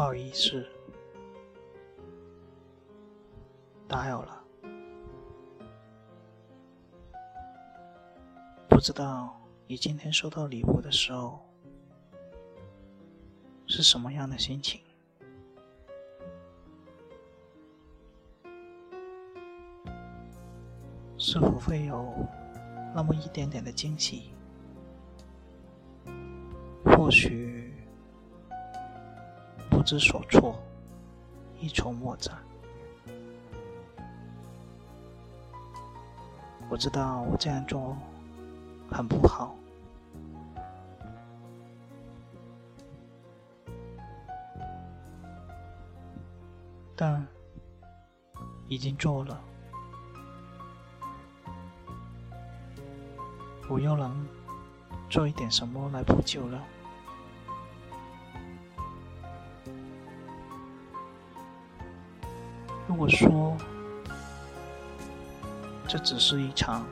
[0.00, 0.66] 不好意思，
[3.86, 4.42] 打扰了。
[8.66, 11.38] 不知道你今天收到礼物的时候
[13.66, 14.80] 是什么样的心情？
[21.18, 22.10] 是否会有
[22.94, 24.32] 那么一点点的惊喜？
[26.86, 27.49] 或许
[29.90, 30.54] 知所措，
[31.58, 32.38] 一筹莫展。
[36.68, 37.96] 我知道我这样做
[38.88, 39.52] 很不好，
[46.94, 47.26] 但
[48.68, 49.40] 已经做了。
[53.68, 54.24] 我又能
[55.08, 56.62] 做一点什么来补救呢？
[62.90, 63.56] 如果说
[65.86, 66.84] 这只是一场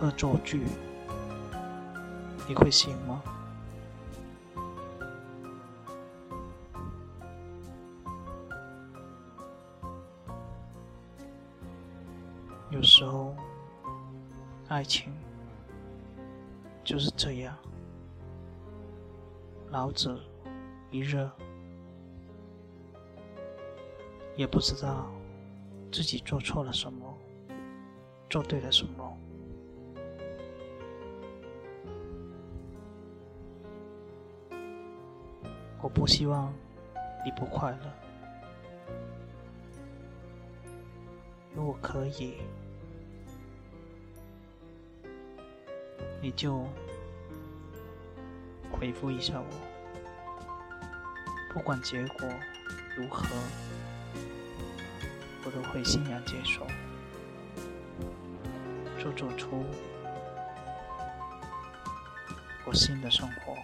[0.00, 0.64] 恶作剧，
[2.48, 3.22] 你会信吗？
[12.70, 13.36] 有时候，
[14.68, 15.12] 爱情。
[16.82, 17.54] 就是这样，
[19.68, 20.18] 老子
[20.90, 21.30] 一热，
[24.36, 25.10] 也不知道
[25.92, 27.18] 自己做错了什么，
[28.30, 29.18] 做对了什么。
[35.80, 36.52] 我不希望
[37.24, 37.92] 你不快乐，
[41.54, 42.36] 如果可以。
[46.24, 46.64] 你就
[48.70, 49.46] 回复一下我，
[51.52, 52.28] 不管结果
[52.96, 53.24] 如何，
[55.44, 56.66] 我都会欣然接受，
[58.98, 59.64] 做做出
[62.64, 63.56] 我新的生活。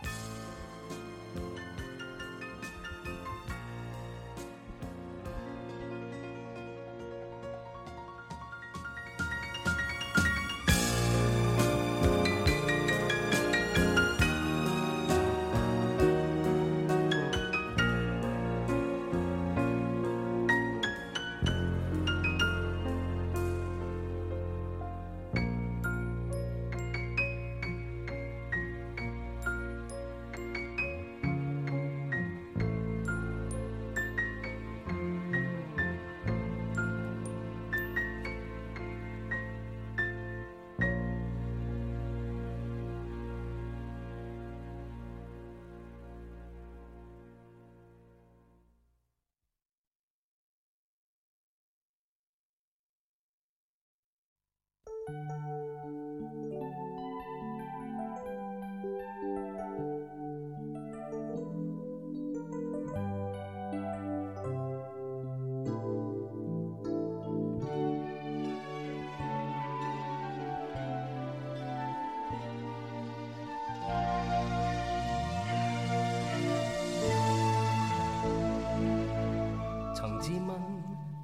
[79.95, 80.61] 曾自问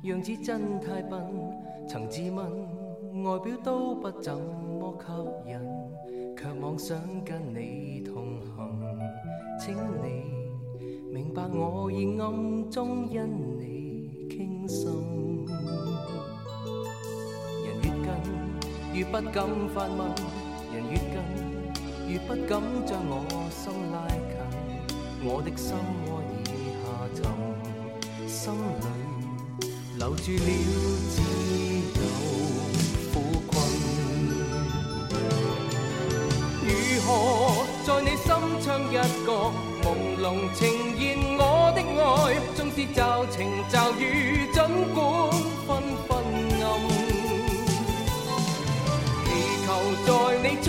[0.03, 1.21] 样子真太笨，
[1.87, 2.84] 曾自问。
[3.22, 5.60] 外表都不怎么吸引，
[6.36, 8.98] 却妄想跟你同行。
[9.60, 10.25] 请你
[11.12, 13.22] 明白，我已暗中因
[13.60, 15.47] 你倾心。
[17.64, 18.08] 人越近，
[18.94, 20.10] 越不敢发问；
[20.72, 21.14] 人越近，
[22.08, 23.12] 越不敢将我
[23.48, 24.34] 心拉近。
[25.26, 25.76] 我的心
[26.08, 26.42] 窝已
[26.82, 26.84] 下
[27.14, 27.22] 沉，
[28.26, 28.82] 心里
[29.99, 30.49] 留住了
[31.08, 31.22] 自
[37.06, 37.67] 何。
[37.85, 38.27] 在你心
[38.62, 38.95] 窗一
[39.27, 39.53] 角，
[39.83, 39.85] 朦
[40.19, 40.25] 胧
[40.55, 40.61] 呈
[40.99, 41.03] 现
[41.37, 41.41] 我
[41.77, 42.03] 的爱，
[42.56, 43.37] 纵是骤晴
[43.69, 44.59] 骤雨，尽
[44.95, 44.99] 管
[45.67, 45.69] 纷
[46.09, 46.11] 纷
[46.62, 46.65] 暗。
[49.25, 49.29] 祈
[49.67, 49.69] 求
[50.06, 50.09] 在
[50.43, 50.69] 你窗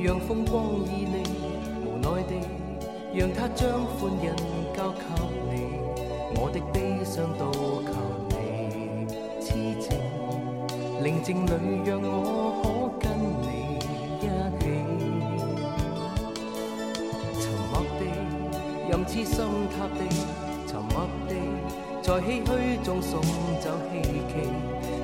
[0.00, 1.26] 让风光旖旎，
[1.84, 2.34] 无奈地
[3.12, 4.30] 让他将欢欣
[4.72, 5.00] 交给
[5.50, 5.80] 你，
[6.36, 7.50] 我的悲伤都
[7.82, 7.90] 靠
[8.28, 8.36] 你。
[9.40, 9.48] 痴
[9.80, 9.98] 情
[11.02, 11.50] 宁静里，
[11.84, 13.10] 让我可跟
[13.42, 13.78] 你
[14.20, 14.22] 一
[14.60, 14.62] 起。
[17.40, 18.00] 沉默地，
[18.88, 19.44] 任痴心
[19.74, 20.00] 塌地，
[20.64, 21.34] 沉默地，
[22.00, 23.20] 在唏嘘中送
[23.60, 24.46] 走希冀，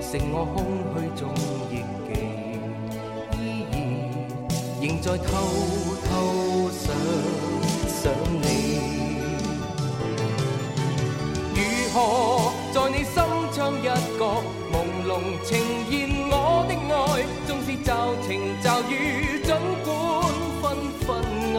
[0.00, 0.64] 剩我空
[0.94, 1.28] 虚中
[1.68, 2.33] 忆记。
[4.86, 5.24] 仍在偷
[6.04, 6.84] 偷想
[7.88, 8.44] 想你，
[11.54, 11.58] 如
[11.94, 13.14] 何在你心
[13.54, 13.84] 窗一
[14.18, 14.74] 角朦
[15.06, 15.10] 胧
[15.42, 15.56] 呈
[15.88, 15.92] 现
[16.28, 16.32] 我
[16.68, 17.24] 的爱？
[17.46, 17.88] 纵是骤
[18.28, 18.28] 晴
[18.60, 19.88] 骤雨，尽管
[20.60, 20.62] 纷
[21.00, 21.08] 纷
[21.56, 21.58] 暗，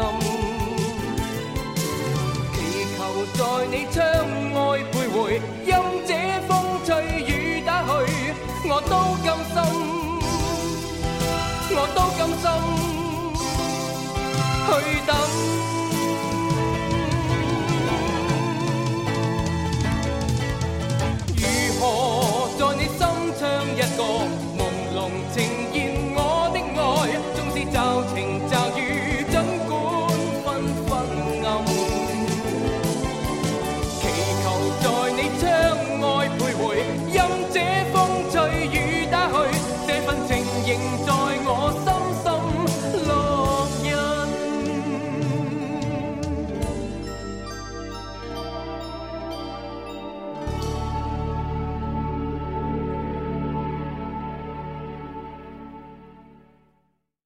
[2.53, 2.55] 祈
[2.95, 2.99] 求
[3.33, 3.39] 在
[3.71, 3.97] 你窗
[14.81, 15.54] 去等。